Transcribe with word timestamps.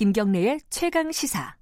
김경래의 0.00 0.60
최강 0.70 1.12
시사. 1.12 1.56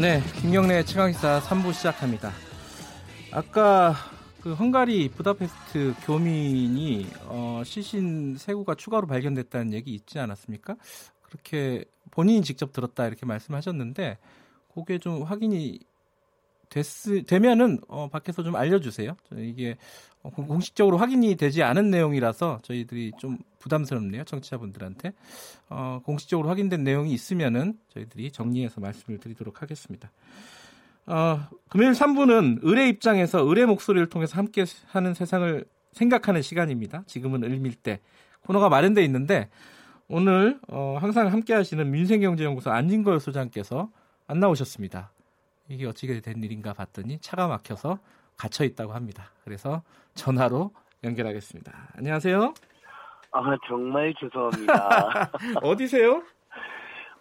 네, 0.00 0.22
김경래 0.40 0.84
최강시사 0.84 1.40
3부 1.40 1.72
시작합니다. 1.72 2.30
아까 3.32 3.96
그 4.40 4.54
헝가리 4.54 5.08
부다페스트 5.08 5.94
교민이 6.06 7.08
어, 7.24 7.62
시신 7.64 8.36
세구가 8.36 8.76
추가로 8.76 9.08
발견됐다는 9.08 9.72
얘기 9.72 9.92
있지 9.92 10.20
않았습니까? 10.20 10.76
그렇게 11.22 11.84
본인이 12.12 12.42
직접 12.42 12.72
들었다 12.72 13.04
이렇게 13.08 13.26
말씀하셨는데 13.26 14.18
그게 14.72 14.98
좀 15.00 15.24
확인이 15.24 15.80
됐, 16.74 17.26
되면은 17.26 17.78
어, 17.86 18.08
밖에서 18.08 18.42
좀 18.42 18.56
알려주세요. 18.56 19.16
이게 19.36 19.76
어, 20.24 20.30
공식적으로 20.30 20.98
확인이 20.98 21.36
되지 21.36 21.62
않은 21.62 21.90
내용이라서 21.90 22.58
저희들이 22.62 23.12
좀 23.16 23.38
부담스럽네요. 23.60 24.24
청취자분들한테 24.24 25.12
어, 25.68 26.00
공식적으로 26.04 26.48
확인된 26.48 26.82
내용이 26.82 27.12
있으면은 27.12 27.78
저희들이 27.90 28.32
정리해서 28.32 28.80
말씀을 28.80 29.20
드리도록 29.20 29.62
하겠습니다. 29.62 30.10
어, 31.06 31.46
금요일 31.68 31.92
3부는 31.92 32.58
의뢰 32.62 32.88
입장에서 32.88 33.40
의뢰 33.40 33.66
목소리를 33.66 34.08
통해서 34.08 34.36
함께 34.36 34.64
하는 34.86 35.14
세상을 35.14 35.64
생각하는 35.92 36.42
시간입니다. 36.42 37.04
지금은 37.06 37.44
을밀 37.44 37.74
때 37.76 38.00
코너가 38.40 38.68
마련돼 38.68 39.04
있는데 39.04 39.48
오늘 40.08 40.58
어, 40.66 40.98
항상 41.00 41.30
함께 41.30 41.54
하시는 41.54 41.88
민생경제연구소 41.88 42.72
안진걸 42.72 43.20
소장께서 43.20 43.90
안 44.26 44.40
나오셨습니다. 44.40 45.13
이게 45.68 45.86
어찌게 45.86 46.20
된 46.20 46.42
일인가 46.42 46.72
봤더니 46.72 47.18
차가 47.20 47.48
막혀서 47.48 47.98
갇혀 48.36 48.64
있다고 48.64 48.92
합니다. 48.92 49.30
그래서 49.44 49.82
전화로 50.14 50.72
연결하겠습니다. 51.02 51.72
안녕하세요. 51.96 52.54
아 53.32 53.56
정말 53.66 54.14
죄송합니다. 54.18 55.30
어디세요? 55.62 56.22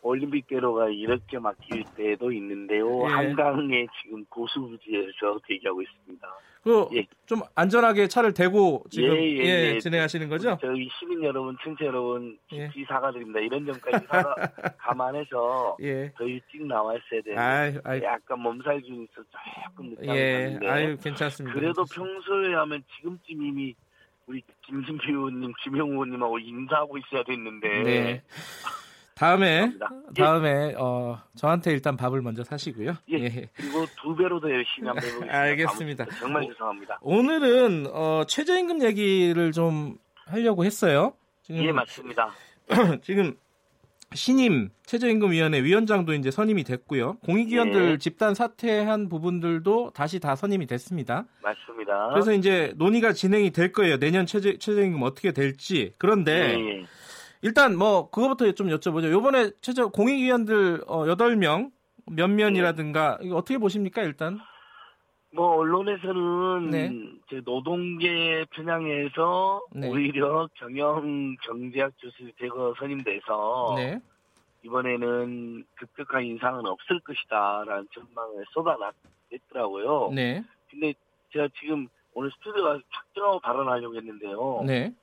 올림픽대로가 0.04 0.90
이렇게 0.90 1.40
막힐 1.40 1.84
때도 1.96 2.32
있는데요. 2.34 3.04
예. 3.09 3.14
한강에 3.14 3.88
지금 4.02 4.23
고수부지에서 4.26 5.40
대기하고 5.48 5.82
있습니다. 5.82 6.28
그좀 6.64 7.40
예. 7.40 7.50
안전하게 7.56 8.08
차를 8.08 8.34
대고 8.34 8.84
지금 8.90 9.16
예, 9.16 9.22
예, 9.22 9.44
예, 9.44 9.73
예. 9.76 9.80
진행하시는 9.80 10.30
거죠? 10.30 10.58
저희 10.62 10.88
시민 10.98 11.23
여러분, 11.23 11.58
청취 11.64 11.84
여러분 11.84 12.38
깊이 12.48 12.82
예. 12.82 12.86
사과드립니다. 12.86 13.40
이런 13.40 13.66
점까지 13.66 14.06
사과 14.08 14.36
감안해서 14.80 15.78
더 16.17 16.23
일찍 16.26 16.66
나왔어야 16.66 17.22
되는데 17.23 17.82
아이, 17.84 18.02
약간 18.04 18.40
몸살균이 18.40 19.04
있어 19.06 19.23
조금 19.66 19.90
늦다고 19.90 20.17
예, 20.17 20.60
아유 20.64 20.98
괜찮습니다. 21.02 21.54
그래도 21.54 21.84
평소에 21.86 22.54
하면 22.54 22.84
지금쯤 22.95 23.44
이미 23.44 23.76
우리 24.26 24.42
김진표 24.66 25.10
의원님, 25.10 25.52
김영우 25.64 25.92
의원님하고 25.92 26.40
인사하고 26.40 26.98
있어야 26.98 27.23
됐는데. 27.23 27.84
네. 27.84 28.23
다음에 29.16 29.72
예. 30.17 30.22
다음에 30.22 30.73
어, 30.78 31.19
저한테 31.36 31.72
일단 31.72 31.95
밥을 31.97 32.22
먼저 32.22 32.44
사시고요. 32.44 32.94
예. 33.11 33.17
예. 33.20 33.50
그리고 33.53 33.86
두 34.02 34.16
배로 34.16 34.39
더 34.39 34.50
열심히 34.50 34.88
한번 34.88 35.03
해보겠습니다. 35.03 35.33
알겠습니다. 35.38 36.05
정말 36.20 36.47
죄송합니다. 36.47 37.00
오늘은 37.02 37.88
어, 37.92 38.23
최저임금 38.28 38.83
얘기를 38.83 39.52
좀 39.52 39.97
하려고 40.25 40.66
했어요. 40.66 41.14
지금, 41.44 41.64
예 41.64 41.72
맞습니다. 41.72 42.31
지금 43.04 43.36
신임 44.14 44.70
최저임금위원회 44.86 45.64
위원장도 45.64 46.14
이제 46.14 46.32
선임이 46.32 46.64
됐고요. 46.64 47.17
공익위원들 47.26 47.92
예. 47.93 47.98
집단 47.98 48.33
사퇴한 48.33 49.09
부분들도 49.09 49.92
다시 49.93 50.20
다 50.20 50.36
선임이 50.36 50.67
됐습니다. 50.67 51.26
맞습니다. 51.42 52.09
그래서 52.09 52.33
이제 52.33 52.73
논의가 52.77 53.14
진행이 53.14 53.52
될 53.52 53.71
거예요. 53.71 53.98
내년 53.98 54.26
최저, 54.26 54.58
최저임금 54.58 55.02
어떻게 55.02 55.32
될지. 55.32 55.93
그런데 55.98 56.55
예. 56.59 56.86
일단 57.43 57.77
뭐 57.77 58.09
그거부터 58.09 58.49
좀 58.54 58.67
여쭤보죠. 58.67 59.11
요번에 59.11 59.52
최저 59.59 59.89
공익위원들 59.89 60.86
어, 60.87 61.04
8명 61.05 61.71
면면이라든가 62.05 63.20
이거 63.21 63.36
어떻게 63.36 63.58
보십니까 63.58 64.02
일단? 64.02 64.39
뭐 65.31 65.58
언론에서는 65.58 66.70
네. 66.70 66.92
노동계 67.43 68.45
편향에서 68.52 69.61
네. 69.73 69.89
오히려 69.89 70.48
경영 70.53 71.36
경제학 71.42 71.92
교수 71.99 72.32
대거 72.39 72.76
선임돼서 72.80 73.73
네. 73.76 73.99
이번에는 74.64 75.65
급격한 75.76 76.23
인상은 76.23 76.65
없을 76.65 77.02
것이다라는 77.02 77.87
전망을 77.93 78.45
쏟아냈더라고요. 78.53 80.11
네. 80.14 80.43
근데 80.70 80.93
제가 81.33 81.49
지금 81.59 81.87
오늘 82.14 82.32
스튜디오 82.37 82.64
가서 82.64 82.80
착정하고 82.93 83.39
발언하려고 83.42 83.95
했는데요. 83.98 84.64
네. 84.65 84.93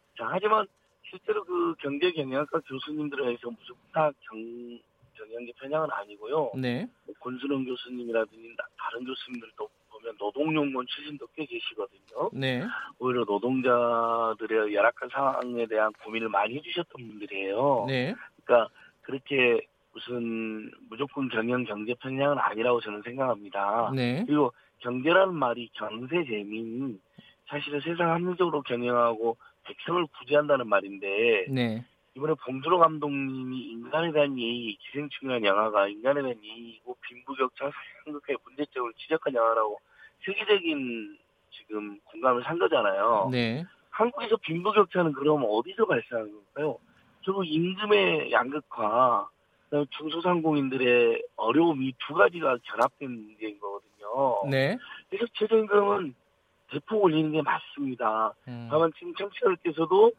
경제 2.00 2.12
경영학과 2.12 2.60
교수님들에 2.60 3.24
의해서 3.26 3.50
무조건 3.50 3.82
다 3.92 4.10
경, 4.28 4.78
경영계 5.14 5.52
편향은 5.60 5.88
아니고요. 5.92 6.52
네. 6.56 6.88
뭐 7.04 7.14
권순원 7.20 7.66
교수님이라든지 7.66 8.56
다른 8.78 9.04
교수님들도 9.04 9.68
보면 9.90 10.16
노동용문 10.18 10.86
출신도 10.88 11.26
꽤 11.36 11.44
계시거든요. 11.44 12.30
네. 12.32 12.64
오히려 12.98 13.24
노동자들의 13.24 14.74
열악한 14.74 15.10
상황에 15.10 15.66
대한 15.66 15.92
고민을 16.04 16.30
많이 16.30 16.56
해주셨던 16.56 17.06
분들이에요. 17.06 17.84
네. 17.86 18.14
그러니까 18.44 18.72
그렇게 19.02 19.60
무슨 19.92 20.70
무조건 20.88 21.28
경영 21.28 21.64
경제 21.64 21.92
편향은 21.94 22.38
아니라고 22.38 22.80
저는 22.80 23.02
생각합니다. 23.02 23.92
네. 23.94 24.24
그리고 24.26 24.52
경제라는 24.78 25.34
말이 25.34 25.68
경세 25.74 26.24
재민 26.24 26.98
사실은 27.48 27.80
세상 27.80 28.12
합리적으로 28.12 28.62
경영하고 28.62 29.36
백성을 29.70 30.04
구제한다는 30.18 30.68
말인데 30.68 31.46
네. 31.48 31.84
이번에 32.16 32.34
봉준호 32.44 32.78
감독님이 32.78 33.70
인간에 33.70 34.10
대한 34.12 34.36
예의, 34.38 34.76
기생충이라는 34.80 35.46
영화가 35.46 35.88
인간에 35.88 36.22
대한 36.22 36.36
예의고 36.42 36.96
빈부격차 37.08 37.70
상극의 38.04 38.36
문제점을 38.44 38.92
지적한 38.94 39.34
영화라고 39.34 39.78
세계적인 40.24 41.18
지금 41.52 41.98
공감을 42.04 42.42
산 42.42 42.58
거잖아요. 42.58 43.28
네. 43.30 43.64
한국에서 43.90 44.36
빈부격차는 44.38 45.12
그럼 45.12 45.44
어디서 45.48 45.86
발생하는 45.86 46.32
걸까요? 46.32 46.78
결국 47.22 47.44
임금의 47.44 48.32
양극화, 48.32 49.28
중소상공인들의 49.90 51.22
어려움 51.36 51.82
이 51.82 51.92
두 52.06 52.14
가지가 52.14 52.58
결합된 52.64 53.08
문제인 53.10 53.58
거거든요. 53.60 54.50
네. 54.50 54.76
그래서 55.08 55.26
최저임금은 55.34 56.14
대폭 56.70 57.04
올리는 57.04 57.30
게 57.32 57.42
맞습니다. 57.42 58.32
음. 58.48 58.68
다만 58.70 58.92
지금 58.98 59.14
청취자들께서도 59.14 60.12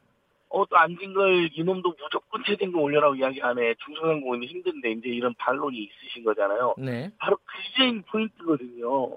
어, 0.50 0.66
또 0.66 0.78
안진걸 0.78 1.50
이놈도 1.54 1.96
무조건 1.98 2.44
최저임금 2.46 2.80
올려라고 2.80 3.16
이야기하네. 3.16 3.76
중소상공인이 3.86 4.48
힘든데 4.48 4.92
이제 4.92 5.10
이런 5.10 5.34
반론이 5.36 5.78
있으신 5.78 6.24
거잖아요. 6.24 6.76
네. 6.78 7.10
바로 7.18 7.38
그게 7.46 8.02
포인트거든요. 8.02 9.16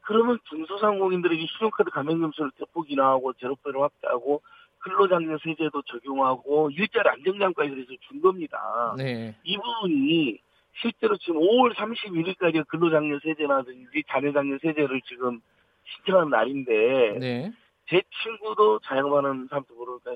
그러면 0.00 0.38
중소상공인들에게 0.48 1.46
신용카드 1.56 1.90
가맹점수를 1.90 2.50
대폭 2.58 2.90
인하하고 2.90 3.32
제로페를 3.34 3.80
확대하고 3.80 4.42
근로장려 4.78 5.38
세제도 5.44 5.82
적용하고 5.82 6.70
일자리 6.70 7.08
안정장까지 7.08 7.70
그래서 7.70 7.92
준 8.08 8.20
겁니다. 8.20 8.94
네. 8.98 9.36
이 9.44 9.56
부분이 9.56 10.38
실제로 10.80 11.16
지금 11.18 11.40
5월 11.40 11.74
31일까지 11.74 12.66
근로장려 12.66 13.20
세제라든지 13.22 14.02
자녀장려 14.08 14.58
세제를 14.60 15.00
지금 15.02 15.40
신청하는 15.84 16.30
날인데 16.30 17.18
네. 17.18 17.52
제 17.88 18.02
친구도 18.22 18.80
자영업하는 18.80 19.48
사람도 19.48 19.74
모르니까 19.74 20.14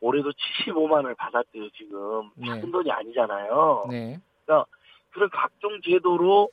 올해도 0.00 0.30
75만 0.30 0.92
원을 0.92 1.14
받았대요 1.14 1.68
지금 1.70 2.30
네. 2.34 2.46
작은 2.46 2.70
돈이 2.70 2.90
아니잖아요. 2.90 3.86
네. 3.90 4.18
그러니까 4.44 4.66
그런 5.10 5.28
각종 5.30 5.80
제도로 5.82 6.50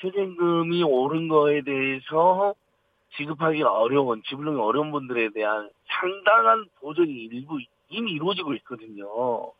최저임금이 0.00 0.82
오른 0.84 1.28
거에 1.28 1.62
대해서 1.62 2.54
지급하기 3.16 3.62
어려운 3.62 4.22
지불하기 4.28 4.58
어려운 4.58 4.92
분들에 4.92 5.30
대한 5.30 5.70
상당한 5.86 6.66
보전이 6.80 7.10
일부 7.10 7.58
이미 7.88 8.12
이루어지고 8.12 8.54
있거든요. 8.54 9.52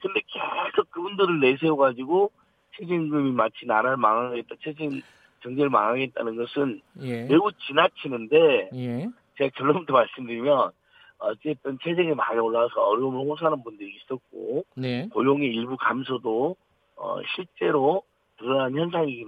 근데 0.00 0.20
계속 0.26 0.90
그분들을 0.90 1.40
내세워 1.40 1.76
가지고 1.76 2.30
최저임금이 2.76 3.32
마치 3.32 3.66
나라를 3.66 3.96
망하겠다 3.96 4.54
최저임 4.62 5.02
경제를 5.42 5.70
망하겠다는 5.70 6.36
것은 6.36 6.80
예. 7.02 7.24
매우 7.24 7.50
지나치는데 7.66 8.70
예. 8.74 9.08
제가 9.36 9.50
결론부터 9.56 9.92
말씀드리면 9.92 10.70
어쨌든 11.18 11.78
체증이 11.82 12.14
많이 12.14 12.38
올라와서 12.38 12.80
어려움을 12.80 13.26
호소하는 13.26 13.62
분들이 13.62 13.94
있었고 13.96 14.64
네. 14.76 15.08
고용의 15.12 15.48
일부 15.48 15.76
감소도 15.76 16.56
어, 16.96 17.16
실제로 17.34 18.02
드러난 18.38 18.74
현상이기 18.76 19.24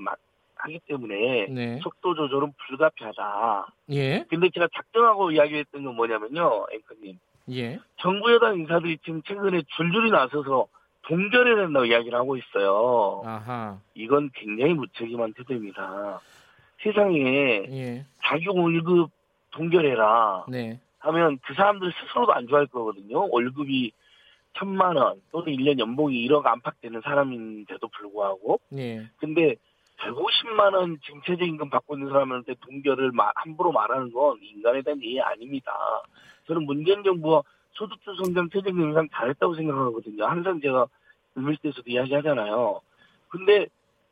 하기 0.56 0.80
때문에 0.86 1.46
네. 1.50 1.78
속도 1.82 2.14
조절은 2.14 2.52
불가피하다. 2.66 3.66
예. 3.90 4.24
근데 4.28 4.48
제가 4.50 4.68
작정하고 4.74 5.30
이야기했던 5.30 5.84
건 5.84 5.94
뭐냐면요, 5.94 6.66
앵커님. 6.72 7.18
예. 7.50 7.78
정부 7.98 8.32
여당 8.32 8.58
인사들이 8.58 8.98
지금 9.04 9.22
최근에 9.22 9.62
줄줄이 9.76 10.10
나서서 10.10 10.66
동결해야 11.06 11.56
된다고 11.56 11.84
이야기를 11.84 12.18
하고 12.18 12.36
있어요. 12.36 13.22
아하. 13.24 13.78
이건 13.94 14.30
굉장히 14.34 14.74
무책임한 14.74 15.34
태도입니다. 15.34 16.20
세상에 16.82 17.18
예. 17.70 18.04
자기 18.22 18.46
월급 18.48 19.10
동결해라 19.52 20.46
네. 20.48 20.80
하면 20.98 21.38
그 21.44 21.54
사람들 21.54 21.92
스스로도 21.92 22.32
안 22.32 22.46
좋아할 22.46 22.66
거거든요. 22.66 23.28
월급이 23.30 23.92
천만 24.56 24.96
원 24.96 25.20
또는 25.32 25.52
1년 25.52 25.78
연봉이 25.78 26.26
1억 26.28 26.46
안팎 26.46 26.80
되는 26.80 27.00
사람인데도 27.02 27.88
불구하고. 27.88 28.60
네. 28.70 29.04
근데 29.18 29.56
150만 29.98 30.74
원 30.74 30.98
지금 31.04 31.20
최저임금 31.24 31.70
받고 31.70 31.96
있는 31.96 32.10
사람한테 32.10 32.54
동결을 32.60 33.12
함부로 33.36 33.72
말하는 33.72 34.12
건 34.12 34.38
인간에 34.42 34.82
대한 34.82 35.00
이해 35.02 35.20
아닙니다. 35.20 35.72
저는 36.46 36.64
문재인 36.64 37.02
정부가 37.02 37.42
소득주 37.74 38.14
성장 38.16 38.48
최저임금 38.50 38.88
인상 38.88 39.08
잘했다고 39.12 39.54
생각하거든요. 39.54 40.24
항상 40.26 40.60
제가 40.60 40.86
을밀대에서도 41.36 41.84
이야기하잖아요. 41.86 42.80
근데 43.28 43.66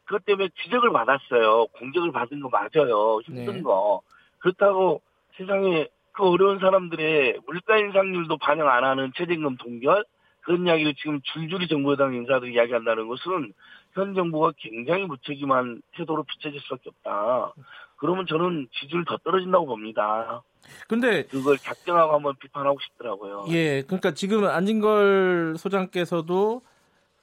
그것 0.04 0.24
때문에 0.24 0.48
지적을 0.62 0.92
받았어요. 0.92 1.66
공적을 1.78 2.12
받은 2.12 2.40
거 2.40 2.48
맞아요. 2.48 3.20
힘든 3.20 3.54
네. 3.54 3.62
거. 3.62 4.02
그렇다고 4.38 5.00
세상에 5.36 5.88
그 6.12 6.24
어려운 6.24 6.58
사람들의 6.58 7.40
물가 7.46 7.78
인상률도 7.78 8.36
반영 8.38 8.68
안 8.68 8.84
하는 8.84 9.12
최저임금 9.14 9.56
동결 9.56 10.04
그런 10.42 10.66
이야기를 10.66 10.94
지금 10.94 11.20
줄줄이 11.22 11.68
정부 11.68 11.92
여당 11.92 12.14
인사들이 12.14 12.54
이야기한다는 12.54 13.08
것은 13.08 13.52
현 13.94 14.14
정부가 14.14 14.52
굉장히 14.58 15.04
무책임한 15.04 15.82
태도로 15.96 16.24
비춰질 16.24 16.60
수밖에 16.60 16.90
없다. 16.90 17.52
그러면 17.96 18.26
저는 18.26 18.68
지지율 18.72 19.04
더 19.04 19.16
떨어진다고 19.18 19.66
봅니다. 19.66 20.42
근데 20.88 21.24
그걸 21.24 21.56
작정하고 21.58 22.14
한번 22.14 22.34
비판하고 22.40 22.78
싶더라고요. 22.80 23.46
예, 23.50 23.82
그러니까 23.82 24.12
지금 24.12 24.44
안진걸 24.44 25.54
소장께서도 25.56 26.62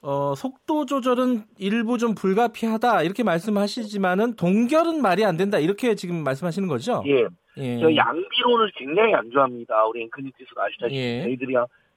어, 0.02 0.34
속도 0.34 0.86
조절은 0.86 1.44
일부 1.58 1.98
좀 1.98 2.14
불가피하다 2.14 3.02
이렇게 3.02 3.22
말씀하시지만은 3.22 4.36
동결은 4.36 5.02
말이 5.02 5.24
안 5.24 5.36
된다 5.36 5.58
이렇게 5.58 5.94
지금 5.94 6.24
말씀하시는 6.24 6.66
거죠? 6.68 7.02
예. 7.06 7.26
예. 7.58 7.78
저 7.78 7.94
양비론을 7.94 8.72
굉장히 8.76 9.14
안 9.14 9.30
좋아합니다. 9.30 9.84
우리 9.84 10.04
앵커님께서도 10.04 10.62
아시다시피 10.62 10.96
예. 10.96 11.22
저희들이 11.24 11.54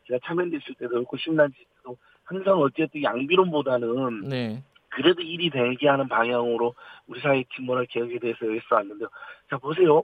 제가 0.07 0.19
참여됐을 0.25 0.75
때도 0.75 0.89
그렇고 0.89 1.17
심란지 1.17 1.57
때도 1.77 1.97
항상 2.23 2.57
어쨌든 2.59 3.03
양비론보다는 3.03 4.29
네. 4.29 4.63
그래도 4.89 5.21
일이 5.21 5.49
되게 5.49 5.87
하는 5.87 6.07
방향으로 6.07 6.75
우리 7.07 7.19
사회 7.19 7.43
팀원을 7.55 7.87
개혁에 7.87 8.19
대해서 8.19 8.45
했어 8.45 8.75
왔는데 8.75 9.05
자 9.49 9.57
보세요. 9.57 10.03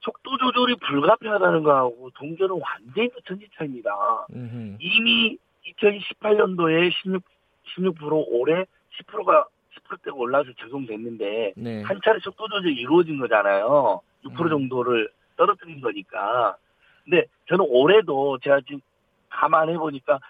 속도 0.00 0.36
조절이 0.38 0.76
불가피하다는 0.76 1.62
거하고 1.62 2.10
동결은 2.14 2.58
완전히 2.60 3.10
천지 3.26 3.46
차입니다. 3.56 3.90
이미 4.78 5.36
2018년도에 5.66 6.90
16, 7.02 7.22
16% 7.76 8.24
올해 8.28 8.64
10%가 8.98 9.46
10%대가 9.88 10.16
올라서 10.16 10.50
적용됐는데 10.58 11.52
네. 11.56 11.82
한 11.82 12.00
차례 12.02 12.18
속도 12.20 12.48
조절이 12.48 12.74
이루어진 12.74 13.18
거잖아요. 13.18 14.00
6% 14.24 14.40
음. 14.40 14.48
정도를 14.48 15.10
떨어뜨린 15.36 15.80
거니까. 15.80 16.56
근데 17.04 17.26
저는 17.48 17.64
올해도 17.68 18.38
제가 18.42 18.60
지금 18.62 18.80
감안해 19.30 19.78
보니까 19.78 20.20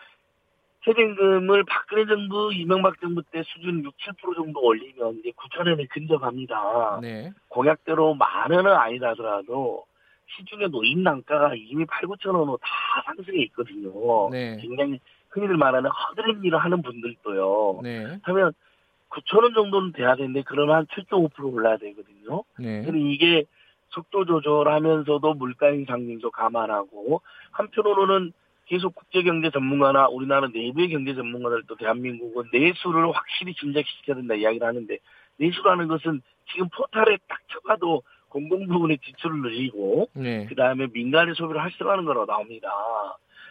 최저임금을 0.85 1.65
박근혜 1.65 2.07
정부, 2.07 2.53
이명박 2.55 2.99
정부 3.01 3.23
때 3.23 3.43
수준 3.45 3.85
6, 3.85 3.95
7% 3.99 4.35
정도 4.35 4.63
올리면 4.63 5.19
이제 5.19 5.31
9천 5.33 5.69
원에 5.69 5.85
근접합니다. 5.87 7.01
네. 7.03 7.33
공약대로 7.49 8.15
만 8.15 8.51
원은 8.51 8.73
아니다 8.73 9.11
하더라도 9.11 9.85
시중에 10.37 10.69
노인 10.69 11.05
단가가 11.05 11.53
이미 11.55 11.85
8, 11.85 12.03
9천 12.09 12.35
원으로 12.35 12.59
다 12.63 12.69
상승해 13.05 13.43
있거든요. 13.45 14.31
네. 14.31 14.57
굉장히 14.59 15.01
흔히들 15.29 15.57
말하는 15.57 15.91
허드렛 15.91 16.43
일을 16.45 16.59
하는 16.59 16.81
분들도요. 16.83 17.81
네. 17.83 18.19
하면 18.23 18.53
9천 19.11 19.43
원 19.43 19.55
정도는 19.55 19.93
돼야 19.93 20.15
되는데 20.17 20.43
그러면 20.47 20.77
한 20.77 20.87
7.5% 20.87 21.53
올라야 21.53 21.77
되거든요. 21.77 22.45
네. 22.59 22.83
근데 22.83 22.99
이게 23.01 23.45
속도 23.91 24.25
조절하면서도 24.25 25.35
물가 25.35 25.69
인상률도 25.71 26.31
감안하고 26.31 27.21
한편으로는 27.51 28.33
계속 28.71 28.95
국제경제 28.95 29.51
전문가나 29.51 30.07
우리나라 30.07 30.47
내부의 30.47 30.91
경제 30.91 31.13
전문가들도 31.13 31.75
대한민국은 31.75 32.51
내수를 32.53 33.11
확실히 33.11 33.53
진작시켜야 33.55 34.15
된다 34.15 34.37
이야기를 34.37 34.65
하는데 34.65 34.97
내수라는 35.39 35.89
것은 35.89 36.23
지금 36.53 36.69
포탈에 36.69 37.19
딱 37.27 37.41
쳐봐도 37.49 38.05
공공부문의 38.29 38.99
지출을 38.99 39.43
늘리고 39.43 40.09
네. 40.13 40.47
그 40.47 40.55
다음에 40.55 40.87
민간의 40.93 41.35
소비를 41.35 41.61
활성화하는 41.61 42.05
거로 42.05 42.27
나옵니다. 42.27 42.71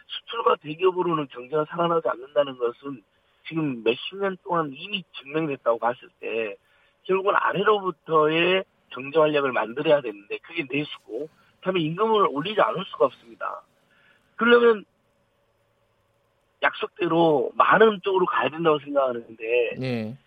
수출과 0.08 0.56
대기업으로는 0.62 1.28
경제가 1.28 1.66
살아나지 1.66 2.08
않는다는 2.08 2.58
것은 2.58 3.04
지금 3.50 3.84
몇십 3.84 4.20
년 4.20 4.38
동안 4.46 4.72
이미 4.74 5.04
증명됐다고 5.20 5.80
봤을 5.80 6.08
때 6.22 6.56
결국은 7.04 7.34
아래로부터의 7.36 8.64
경제 8.92 9.20
활력을 9.20 9.52
만들어야 9.52 10.00
되는데 10.00 10.38
그게 10.44 10.66
내수고 10.70 11.28
그다음에 11.58 11.82
임금을 11.82 12.28
올리지 12.30 12.62
않을 12.62 12.86
수가 12.86 13.08
없습니다. 13.08 13.64
그러려면 14.38 14.86
약속대로 16.62 17.52
많은 17.56 18.02
쪽으로 18.04 18.26
가야 18.26 18.50
된다고 18.50 18.80
생각하는데 18.80 19.76
네. 19.80 20.18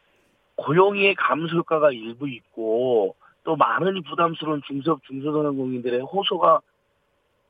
고용의 0.56 1.14
감소 1.14 1.56
효과가 1.56 1.93
일부 1.93 2.29
있고 2.29 3.17
또 3.44 3.56
많은 3.56 4.02
부담스러운 4.02 4.62
중소업 4.67 5.02
중소상공인들의 5.05 6.00
호소가 6.00 6.61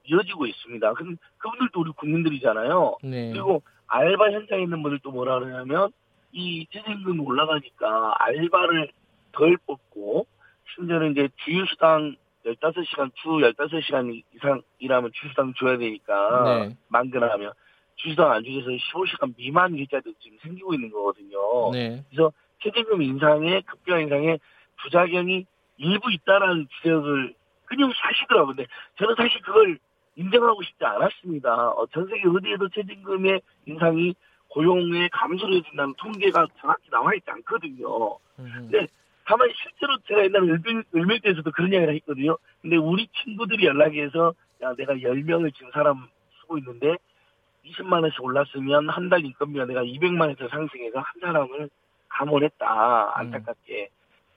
이어지고 0.04 0.46
있습니다. 0.46 0.94
그럼 0.94 1.16
그분들도 1.38 1.80
우리 1.80 1.92
국민들이잖아요. 1.92 2.96
네. 3.04 3.30
그리고 3.30 3.62
알바 3.86 4.32
현장에 4.32 4.62
있는 4.62 4.82
분들도 4.82 5.10
뭐라 5.10 5.38
그러냐면 5.38 5.92
이 6.32 6.66
최저임금이 6.70 7.20
올라가니까 7.20 8.14
알바를 8.18 8.90
덜 9.32 9.56
뽑고 9.66 10.26
심지어는 10.74 11.12
이제 11.12 11.28
주휴수당 11.44 12.16
15시간, 12.46 13.12
주 13.14 13.28
15시간 13.28 14.22
이상 14.34 14.62
일하면 14.78 15.10
주휴수당 15.12 15.54
줘야 15.58 15.76
되니까 15.76 16.66
네. 16.66 16.76
만근하면 16.88 17.52
주주당 17.96 18.32
안 18.32 18.44
주셔서 18.44 18.70
15시간 18.70 19.34
미만 19.36 19.74
일자도 19.74 20.12
지금 20.20 20.38
생기고 20.42 20.74
있는 20.74 20.90
거거든요. 20.90 21.70
네. 21.72 22.02
그래서 22.10 22.32
최저임금 22.62 23.02
인상에 23.02 23.60
급여 23.62 24.00
인상에 24.00 24.38
부작용이 24.82 25.46
일부 25.78 26.12
있다라는 26.12 26.68
지적을 26.76 27.34
그냥 27.64 27.92
사시더라고요. 27.94 28.54
근데 28.54 28.66
저는 28.98 29.14
사실 29.16 29.40
그걸 29.42 29.78
인정하고 30.16 30.62
싶지 30.62 30.84
않았습니다. 30.84 31.70
어, 31.70 31.86
전 31.92 32.06
세계 32.06 32.28
어디에도 32.28 32.68
최저임금의 32.68 33.40
인상이 33.66 34.14
고용에 34.48 35.08
감소를 35.08 35.56
해준다는 35.56 35.94
통계가 35.94 36.46
정확히 36.60 36.90
나와 36.90 37.14
있지 37.14 37.30
않거든요. 37.30 38.18
근데 38.36 38.86
다만 39.24 39.48
실제로 39.56 39.96
제가 40.06 40.24
옛날에 40.24 40.46
을밀, 40.46 40.84
을밀대에서도 40.94 41.50
그런 41.52 41.72
이야기를 41.72 41.94
했거든요. 41.96 42.36
근데 42.60 42.76
우리 42.76 43.08
친구들이 43.24 43.64
연락해서 43.64 44.34
야 44.62 44.74
내가 44.74 44.94
10명을 44.94 45.54
지금 45.54 45.70
사람 45.72 46.06
쓰고 46.40 46.58
있는데 46.58 46.96
20만 47.66 48.02
원씩 48.02 48.22
올랐으면 48.22 48.88
한 48.88 49.08
달 49.08 49.24
인건비가 49.24 49.64
내가 49.66 49.82
200만 49.82 50.20
원에서 50.22 50.48
상승해서 50.48 50.98
한 50.98 51.12
사람을 51.20 51.68
감원했다. 52.08 53.18
안타깝게. 53.18 53.88
음. 53.90 53.96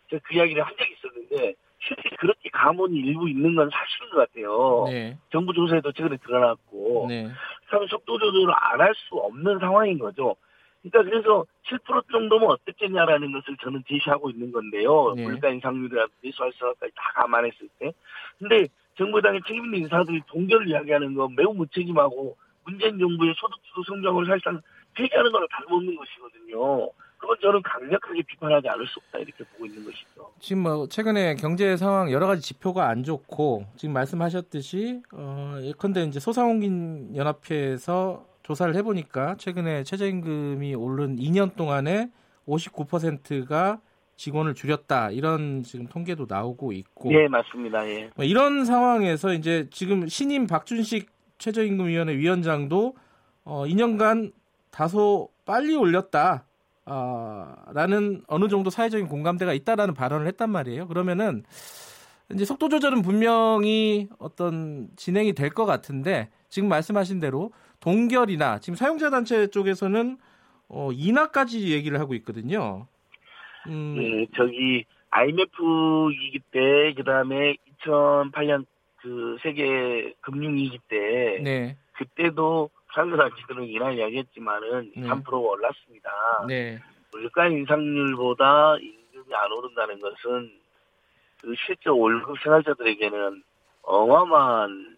제가 0.10 0.22
그 0.26 0.36
이야기를 0.36 0.62
한 0.64 0.74
적이 0.78 0.94
있었는데 0.94 1.54
실제 1.80 2.02
그렇게 2.20 2.50
감원이 2.50 2.96
일부 2.98 3.30
있는 3.30 3.56
건 3.56 3.70
사실인 3.70 4.10
것 4.12 4.18
같아요. 4.18 4.86
네. 4.88 5.18
정부 5.32 5.54
조사에도 5.54 5.92
최근에 5.92 6.18
드러났고 6.18 7.06
네. 7.10 7.28
참 7.70 7.86
속도 7.88 8.18
조절을 8.18 8.54
안 8.56 8.82
할 8.82 8.94
수 8.96 9.16
없는 9.16 9.60
상황인 9.60 9.98
거죠. 10.00 10.36
그러니까 10.84 11.10
그래서 11.10 11.46
7% 11.68 12.12
정도면 12.12 12.50
어떻겠냐라는 12.52 13.32
것을 13.34 13.58
저는 13.62 13.84
제시하고 13.88 14.30
있는 14.30 14.52
건데요. 14.52 15.14
네. 15.16 15.24
물가 15.24 15.50
인상률이나 15.50 16.06
내수 16.22 16.44
활성화까지 16.44 16.92
다 16.96 17.12
감안했을 17.22 17.68
때. 17.80 17.92
근데 18.38 18.68
정부당의 18.98 19.42
책임있는 19.48 19.80
인사들이 19.80 20.22
동결을 20.28 20.68
이야기하는 20.70 21.16
건 21.16 21.36
매우 21.36 21.54
무책임하고 21.54 22.38
문재인 22.66 23.00
정부의 23.00 23.34
소득주도 23.38 23.84
성장을 23.84 24.26
사실상 24.26 24.62
폐기하는 24.96 25.32
거랑 25.32 25.48
다름없는 25.52 25.96
것이거든요. 25.96 26.90
그건 27.18 27.38
저는 27.42 27.62
강력하게 27.62 28.22
비판하지 28.24 28.68
않을 28.68 28.86
수 28.88 29.00
없다 29.00 29.20
이렇게 29.20 29.44
보고 29.46 29.66
있는 29.66 29.84
것이죠. 29.84 30.32
지금 30.40 30.64
뭐 30.64 30.88
최근에 30.88 31.36
경제 31.36 31.78
상황 31.78 32.12
여러 32.12 32.28
가지 32.28 32.42
지표가 32.42 32.88
안 32.88 33.04
좋고 33.04 33.66
지금 33.78 33.94
말씀하셨듯이 33.94 35.02
어 35.14 35.58
예컨대 35.62 36.04
이제 36.04 36.20
소상공인 36.20 37.16
연합회에서 37.16 38.26
조사를 38.44 38.76
해보니까 38.76 39.36
최근에 39.38 39.84
최저임금이 39.84 40.76
오른 40.76 41.16
2년 41.16 41.56
동안에 41.56 42.12
59%가 42.48 43.80
직원을 44.18 44.54
줄였다 44.54 45.12
이런 45.12 45.64
지금 45.64 45.88
통계도 45.88 46.28
나오고 46.30 46.72
있고. 46.74 47.12
예 47.14 47.28
맞습니다. 47.28 47.88
예. 47.90 48.10
뭐 48.16 48.24
이런 48.24 48.66
상황에서 48.66 49.34
이제 49.34 49.68
지금 49.72 50.08
신임 50.08 50.48
박준식 50.48 51.15
최저임금위원회 51.38 52.16
위원장도 52.18 52.96
어, 53.44 53.66
2년간 53.66 54.32
다소 54.72 55.30
빨리 55.46 55.76
올렸다. 55.76 56.46
어, 56.88 57.54
라는 57.74 58.22
어느 58.28 58.48
정도 58.48 58.70
사회적인 58.70 59.08
공감대가 59.08 59.54
있다라는 59.54 59.94
발언을 59.94 60.28
했단 60.28 60.50
말이에요. 60.50 60.88
그러면은 60.88 61.44
이제 62.34 62.44
속도 62.46 62.70
조절은 62.70 63.02
분명히 63.02 64.08
어떤 64.20 64.90
진행이 64.96 65.34
될 65.34 65.50
것 65.52 65.66
같은데 65.66 66.30
지금 66.50 66.70
말씀하신 66.70 67.20
대로 67.20 67.52
동결이나 67.80 68.60
지금 68.60 68.76
사용자 68.76 69.10
단체 69.10 69.48
쪽에서는 69.48 70.18
어, 70.70 70.90
인하까지 70.92 71.72
얘기를 71.72 72.00
하고 72.00 72.16
있거든요. 72.16 72.88
음. 73.68 73.96
네, 73.98 74.28
저기 74.36 74.86
IMF 75.12 75.52
위기 76.10 76.40
때 76.52 76.94
그다음에 76.98 77.56
2008년 77.86 78.66
그 79.06 79.38
세계 79.44 80.16
금융 80.22 80.56
위기 80.56 80.80
때 80.88 81.40
네. 81.44 81.78
그때도 81.94 82.72
상승단지들은 82.96 83.68
인하 83.68 83.92
이야기했지만은 83.92 84.94
네. 84.96 85.08
3%가 85.08 85.38
올랐습니다. 85.38 86.10
네. 86.48 86.80
물가 87.12 87.46
인상률보다 87.48 88.78
임금이 88.78 89.36
안 89.36 89.52
오른다는 89.52 90.00
것은 90.00 90.52
그 91.40 91.54
실제 91.68 91.92
월급 91.92 92.40
생활자들에게는 92.42 93.44
어마어마한 93.84 94.98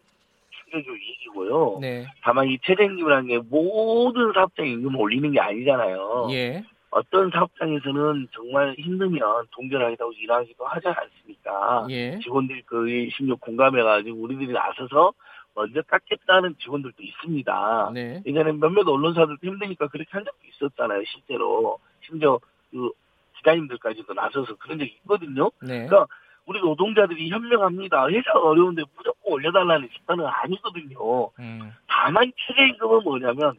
충격이 0.51 0.89
위기고요. 0.89 1.79
네. 1.81 2.05
다만 2.23 2.47
이 2.47 2.57
최저임금이라는 2.63 3.27
게 3.27 3.39
모든 3.39 4.31
사업장 4.31 4.67
임금을 4.67 5.01
올리는 5.01 5.29
게 5.33 5.41
아니잖아요. 5.41 6.29
예. 6.31 6.63
어떤 6.91 7.29
사업장에서는 7.29 8.29
정말 8.31 8.73
힘들면 8.77 9.47
동결하기도 9.51 10.13
일하기도 10.13 10.65
하지 10.65 10.87
않습니 10.87 11.26
까? 11.47 11.85
예. 11.89 12.19
직원들이 12.19 12.63
거의 12.63 13.09
심지어 13.15 13.35
공감해가지고 13.35 14.17
우리들이 14.19 14.53
나서서 14.53 15.13
먼저 15.55 15.81
깎겠다는 15.81 16.55
직원들도 16.59 17.01
있습니다. 17.01 17.91
네. 17.93 18.21
예전에 18.25 18.51
몇몇 18.51 18.87
언론사들도 18.87 19.39
힘드니까 19.41 19.87
그렇게 19.87 20.09
한 20.11 20.23
적도 20.23 20.39
있었잖아요, 20.47 21.03
실제로. 21.05 21.79
심지어 22.01 22.39
그 22.71 22.91
기자님들까지도 23.37 24.13
나서서 24.13 24.55
그런 24.57 24.77
적이 24.77 24.97
있거든요. 25.01 25.49
네. 25.61 25.87
그러니까 25.87 26.05
우리 26.45 26.59
노동자들이 26.61 27.29
현명합니다. 27.29 28.07
회사가 28.07 28.39
어려운데 28.39 28.83
무조건 28.95 29.33
올려달라는 29.33 29.89
집단은 29.89 30.25
아니거든요. 30.25 31.29
음. 31.39 31.73
다만 31.87 32.31
최저임금은 32.35 33.03
뭐냐면 33.03 33.55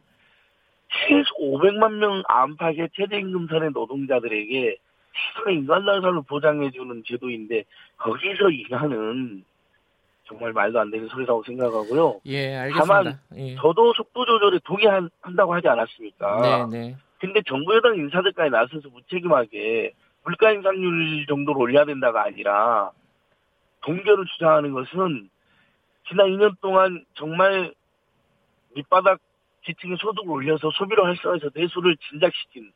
최소 0.89 1.35
500만 1.39 1.93
명 1.93 2.23
안팎의 2.27 2.89
최저임금 2.95 3.47
선의 3.47 3.71
노동자들에게 3.71 4.77
시선의 5.13 5.59
인간날선을 5.59 6.23
보장해주는 6.27 7.03
제도인데 7.05 7.63
거기서 7.97 8.49
일하는 8.49 9.43
정말 10.25 10.53
말도 10.53 10.79
안 10.79 10.91
되는 10.91 11.07
소리라고 11.07 11.43
생각하고요. 11.43 12.21
예, 12.25 12.55
알겠습니다. 12.55 12.85
다만 12.85 13.19
예. 13.35 13.55
저도 13.55 13.93
속도 13.93 14.25
조절에 14.25 14.59
동의한다고 14.63 15.53
하지 15.55 15.67
않았습니까? 15.67 16.67
네, 16.69 16.77
네. 16.77 16.97
근데 17.19 17.41
정부 17.47 17.75
여당 17.75 17.95
인사들까지 17.95 18.51
나서서 18.51 18.89
무책임하게 18.89 19.93
물가 20.23 20.51
인상률 20.51 21.25
정도로 21.27 21.59
올려야 21.59 21.85
된다가 21.85 22.23
아니라 22.25 22.91
동결을 23.81 24.25
주장하는 24.33 24.71
것은 24.73 25.29
지난 26.07 26.27
2년 26.27 26.59
동안 26.61 27.03
정말 27.15 27.73
밑바닥 28.75 29.19
지층의 29.65 29.97
소득을 29.99 30.29
올려서 30.29 30.71
소비를 30.71 31.05
활성화해서 31.05 31.49
내수를 31.53 31.97
진작시킨 32.09 32.71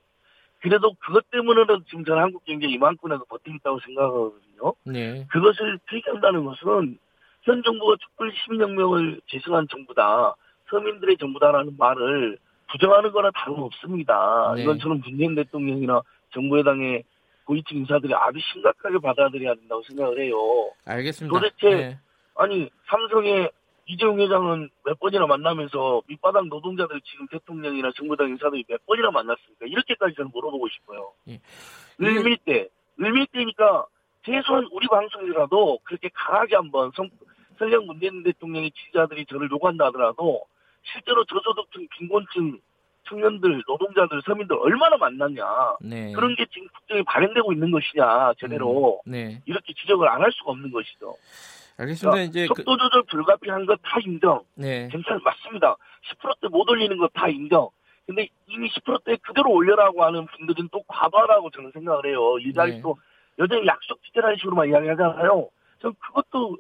그래도 0.63 0.93
그것 0.93 1.29
때문에는 1.29 1.83
지금 1.89 2.05
전 2.05 2.17
한국 2.17 2.45
경제 2.45 2.65
이만큼이라도 2.67 3.25
버티고 3.25 3.57
있다고 3.57 3.79
생각하거든요. 3.81 4.73
네. 4.85 5.27
그것을 5.29 5.77
폐기한다는 5.87 6.45
것은 6.45 6.97
현 7.41 7.63
정부가 7.63 7.97
촛불 7.99 8.31
시민혁명을 8.33 9.19
제승한 9.27 9.67
정부다. 9.69 10.33
서민들의 10.69 11.17
정부다라는 11.17 11.75
말을 11.77 12.37
부정하는 12.71 13.11
거나 13.11 13.29
다름없습니다. 13.31 14.53
네. 14.55 14.63
이건 14.63 14.79
저는 14.79 15.01
문재인 15.05 15.35
대통령이나 15.35 16.01
정부 16.33 16.57
여당의 16.57 17.03
고위층 17.43 17.79
인사들이 17.79 18.13
아주 18.15 18.39
심각하게 18.53 18.99
받아들여야 18.99 19.55
된다고 19.55 19.83
생각을 19.83 20.17
해요. 20.21 20.37
알겠습니다. 20.85 21.37
도대체 21.37 21.75
네. 21.75 21.99
아니 22.35 22.69
삼성의 22.89 23.51
이재용 23.85 24.19
회장은 24.19 24.69
몇 24.85 24.99
번이나 24.99 25.27
만나면서 25.27 26.01
밑바닥 26.07 26.47
노동자들 26.47 27.01
지금 27.01 27.27
대통령이나 27.27 27.91
정부당 27.95 28.29
인사들이 28.29 28.63
몇 28.67 28.85
번이나 28.85 29.11
만났습니까? 29.11 29.65
이렇게까지 29.65 30.15
저는 30.15 30.31
물어보고 30.33 30.67
싶어요. 30.69 31.11
예. 31.27 31.39
을밀대, 32.01 32.69
을밀대니까 32.99 33.85
최소한 34.25 34.67
우리 34.71 34.87
방송이라도 34.87 35.79
그렇게 35.83 36.09
강하게 36.13 36.55
한번 36.55 36.91
성, 36.95 37.09
설령 37.59 37.85
문재인 37.85 38.23
대통령의 38.23 38.71
지지자들이 38.71 39.25
저를 39.25 39.49
요구한다 39.51 39.87
하더라도 39.87 40.45
실제로 40.83 41.23
저소득층, 41.25 41.87
빈곤층 41.97 42.59
청년들, 43.09 43.63
노동자들, 43.67 44.21
서민들 44.25 44.57
얼마나 44.59 44.95
만났냐. 44.95 45.43
네. 45.81 46.13
그런 46.13 46.35
게 46.35 46.45
지금 46.53 46.67
국정에 46.69 47.03
발행되고 47.03 47.51
있는 47.51 47.69
것이냐, 47.69 48.33
제대로. 48.39 49.01
음, 49.05 49.11
네. 49.11 49.41
이렇게 49.45 49.73
지적을 49.73 50.07
안 50.07 50.21
할 50.21 50.31
수가 50.31 50.51
없는 50.51 50.71
것이죠. 50.71 51.13
알겠습니다. 51.77 52.11
그러니까 52.11 52.29
이제 52.29 52.45
속도 52.47 52.77
조절 52.77 53.01
그... 53.03 53.07
불가피한 53.07 53.65
거다 53.65 53.99
인정. 54.05 54.43
네. 54.55 54.87
괜찮 54.89 55.19
맞습니다. 55.23 55.75
10%대 56.19 56.47
못 56.49 56.69
올리는 56.69 56.95
거다 56.97 57.27
인정. 57.29 57.69
근데 58.05 58.27
이미 58.47 58.69
10%대 58.69 59.17
그대로 59.17 59.51
올려라고 59.51 60.03
하는 60.03 60.25
분들은 60.25 60.69
또 60.71 60.83
과도하다고 60.87 61.49
저는 61.51 61.71
생각을 61.71 62.05
해요. 62.07 62.37
일자리도 62.39 62.97
네. 62.97 63.43
여전히 63.43 63.65
약속 63.65 64.03
지켜라는 64.03 64.37
식으로만 64.37 64.69
이야기하잖아요. 64.69 65.49
전 65.81 65.93
그것도 65.95 66.57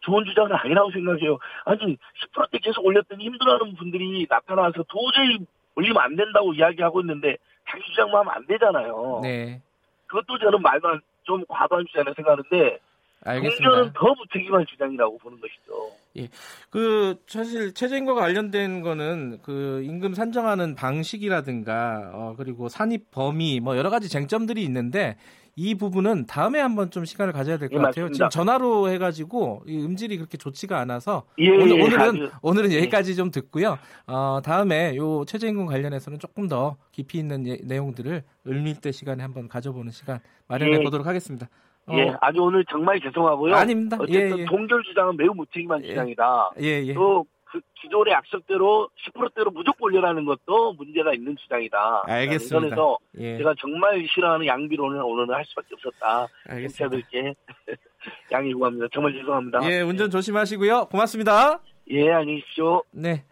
좋은 0.00 0.24
주장은 0.24 0.52
아니라고 0.52 0.90
생각해요. 0.92 1.38
아니 1.64 1.98
10%대 2.32 2.58
계속 2.58 2.84
올렸더니 2.86 3.24
힘들어하는 3.24 3.74
분들이 3.74 4.26
나타나서 4.28 4.84
도저히 4.88 5.38
올리면 5.74 5.98
안 5.98 6.16
된다고 6.16 6.54
이야기하고 6.54 7.00
있는데 7.00 7.36
자기 7.68 7.84
주장만 7.84 8.20
하면 8.20 8.34
안 8.34 8.46
되잖아요. 8.46 9.20
네. 9.22 9.60
그것도 10.06 10.38
저는 10.38 10.60
안, 10.64 11.00
좀 11.24 11.44
과도한 11.48 11.86
주장이라고 11.86 12.14
생각하는데 12.14 12.78
알겠습니다. 13.24 13.68
공전은 13.70 13.92
더 13.94 14.14
무책임한 14.14 14.66
주장이라고 14.66 15.18
보는 15.18 15.38
것이죠. 15.40 15.90
예. 16.18 16.28
그 16.70 17.16
사실 17.26 17.74
최저임과 17.74 18.14
관련된 18.14 18.80
거는 18.82 19.38
그 19.42 19.82
임금 19.84 20.14
산정하는 20.14 20.74
방식이라든가 20.74 22.10
어 22.14 22.34
그리고 22.36 22.68
산입 22.68 23.10
범위 23.10 23.60
뭐 23.60 23.76
여러 23.76 23.90
가지 23.90 24.08
쟁점들이 24.08 24.62
있는데 24.64 25.16
이 25.60 25.74
부분은 25.74 26.26
다음에 26.26 26.60
한번 26.60 26.92
좀 26.92 27.04
시간을 27.04 27.32
가져야 27.32 27.58
될것 27.58 27.76
예, 27.76 27.82
같아요. 27.82 28.04
맞습니다. 28.04 28.28
지금 28.28 28.28
전화로 28.30 28.90
해가지고 28.90 29.64
이 29.66 29.76
음질이 29.82 30.16
그렇게 30.16 30.38
좋지가 30.38 30.78
않아서 30.78 31.24
예, 31.38 31.50
오늘, 31.50 31.80
예, 31.80 31.82
오늘은 31.82 32.30
오늘은 32.42 32.72
예. 32.72 32.76
여기까지 32.78 33.16
좀 33.16 33.32
듣고요. 33.32 33.76
어, 34.06 34.38
다음에 34.44 34.94
요 34.94 35.24
최저임금 35.24 35.66
관련해서는 35.66 36.20
조금 36.20 36.46
더 36.46 36.76
깊이 36.92 37.18
있는 37.18 37.44
예, 37.48 37.58
내용들을 37.64 38.22
을밀대 38.46 38.92
시간에 38.92 39.24
한번 39.24 39.48
가져보는 39.48 39.90
시간 39.90 40.20
마련해 40.46 40.78
예. 40.78 40.84
보도록 40.84 41.08
하겠습니다. 41.08 41.48
어. 41.88 41.98
예, 41.98 42.14
아주 42.20 42.40
오늘 42.42 42.64
정말 42.66 43.00
죄송하고요. 43.00 43.54
아닙니다. 43.54 43.96
어쨌든 44.00 44.44
동결 44.46 44.82
주장은 44.84 45.16
매우 45.16 45.32
무책임한 45.34 45.82
주장이다. 45.82 46.50
예, 46.60 46.84
예. 46.84 46.94
또 46.94 47.24
그 47.50 47.60
기존의 47.80 48.12
약속대로 48.12 48.90
10%대로 49.14 49.50
무조건 49.50 49.86
올려라는 49.86 50.24
것도 50.26 50.74
문제가 50.74 51.14
있는 51.14 51.34
주장이다. 51.36 52.04
알겠습니다. 52.06 52.60
그래서 52.60 52.98
예. 53.18 53.38
제가 53.38 53.54
정말 53.58 54.06
싫어하는 54.06 54.46
양비론을 54.46 55.00
오늘은 55.02 55.34
할 55.34 55.44
수밖에 55.46 55.68
없었다. 55.74 56.26
청취자들께 56.46 57.34
양해 58.32 58.52
구합니다. 58.52 58.86
정말 58.92 59.12
죄송합니다. 59.14 59.60
예, 59.70 59.80
운전 59.80 60.10
조심하시고요. 60.10 60.86
고맙습니다. 60.86 61.60
예, 61.90 62.10
안녕히 62.10 62.40
계십시오. 62.40 62.82
네. 62.90 63.24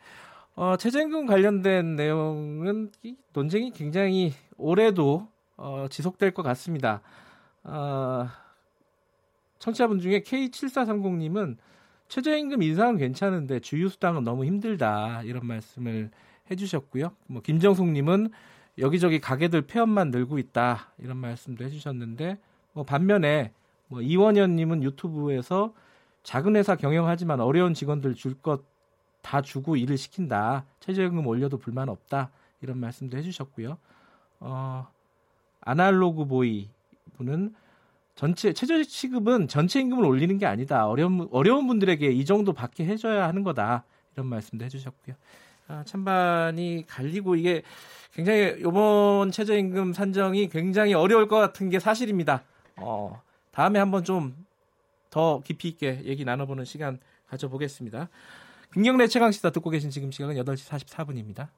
어, 0.55 0.77
최저임금 0.79 1.27
관련된 1.27 1.97
내용은 1.97 2.91
논쟁이 3.35 3.71
굉장히 3.73 4.33
올해도 4.57 5.29
어, 5.59 5.87
지속될 5.91 6.33
것 6.33 6.43
같습니다. 6.43 7.03
어, 7.65 8.27
청취자분 9.59 10.01
중에 10.01 10.21
K7430님은 10.21 11.57
최저임금 12.09 12.63
인상은 12.63 12.97
괜찮은데 12.99 13.61
주유수당은 13.61 14.25
너무 14.25 14.45
힘들다 14.45 15.23
이런 15.25 15.47
말씀을 15.47 16.11
해주셨고요. 16.51 17.13
뭐 17.27 17.43
김정숙님은 17.43 18.31
여기저기 18.79 19.21
가게들 19.21 19.63
폐업만 19.63 20.11
늘고 20.11 20.39
있다 20.39 20.93
이런 20.99 21.17
말씀도 21.17 21.65
해주셨는데 21.65 22.39
뭐 22.73 22.85
반면에 22.85 23.53
뭐 23.89 24.01
이원현님은 24.03 24.83
유튜브에서 24.83 25.75
작은 26.23 26.57
회사 26.57 26.77
경영하지만 26.77 27.41
어려운 27.41 27.75
직원들 27.75 28.15
줄 28.15 28.35
것 28.41 28.77
다 29.27 29.43
주고 29.43 29.75
일을 29.75 29.99
시킨다 29.99 30.65
최저임금 30.79 31.27
올려도 31.27 31.59
불만 31.59 31.89
없다 31.89 32.31
이런 32.63 32.79
말씀도 32.79 33.17
해주셨고요. 33.17 33.77
어, 34.39 34.87
아날로그 35.61 36.27
보이 36.27 36.69
분은 37.17 37.53
전체 38.17 38.53
최저 38.53 38.83
시급은 38.83 39.47
전체 39.47 39.79
임금을 39.81 40.05
올리는 40.05 40.37
게 40.39 40.47
아니다. 40.47 40.89
어려운 40.89 41.29
어려운 41.31 41.69
분들에게 41.69 42.09
이 42.09 42.25
정도 42.25 42.53
받게 42.53 42.85
해줘야 42.85 43.29
하는 43.29 43.45
거다. 43.45 43.85
이런 44.15 44.27
말씀도 44.27 44.65
해주셨고요. 44.65 45.15
아, 45.69 45.85
찬반이 45.85 46.85
갈리고 46.89 47.37
이게 47.37 47.63
굉장히 48.13 48.57
이번 48.59 49.31
최저임금 49.31 49.93
산정이 49.93 50.49
굉장히 50.49 50.95
어려울 50.95 51.29
것 51.29 51.37
같은 51.37 51.71
게 51.71 51.79
사실입니다. 51.79 52.43
어, 52.77 53.23
다음에 53.53 53.79
한번 53.79 54.03
좀 54.03 54.47
더 55.17 55.41
깊이 55.43 55.69
있게 55.69 56.03
얘기 56.05 56.27
나눠보는 56.27 56.67
시간 56.67 56.99
가져보겠습니다. 57.29 58.11
김경래 58.75 59.07
최강 59.07 59.33
시사 59.33 59.49
듣고 59.49 59.71
계신 59.71 59.89
지금 59.89 60.11
시각은 60.11 60.37
8시 60.37 60.69
44분입니다. 60.69 61.49